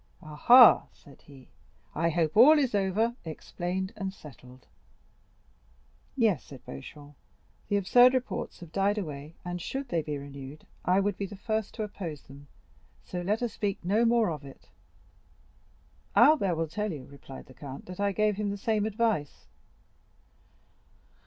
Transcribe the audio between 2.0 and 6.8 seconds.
hope all is over, explained and settled." "Yes," said